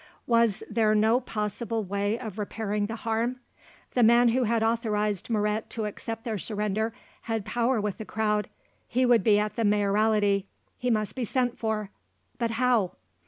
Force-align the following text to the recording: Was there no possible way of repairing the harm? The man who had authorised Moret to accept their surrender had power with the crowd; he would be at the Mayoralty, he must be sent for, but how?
Was 0.25 0.63
there 0.67 0.95
no 0.95 1.19
possible 1.19 1.83
way 1.83 2.17
of 2.17 2.39
repairing 2.39 2.87
the 2.87 2.95
harm? 2.95 3.35
The 3.93 4.01
man 4.01 4.29
who 4.29 4.45
had 4.45 4.63
authorised 4.63 5.29
Moret 5.29 5.69
to 5.69 5.85
accept 5.85 6.23
their 6.23 6.39
surrender 6.39 6.91
had 7.29 7.45
power 7.45 7.79
with 7.79 7.99
the 7.99 8.05
crowd; 8.05 8.49
he 8.87 9.05
would 9.05 9.23
be 9.23 9.37
at 9.37 9.55
the 9.57 9.63
Mayoralty, 9.63 10.47
he 10.79 10.89
must 10.89 11.15
be 11.15 11.23
sent 11.23 11.59
for, 11.59 11.91
but 12.39 12.49
how? 12.49 12.93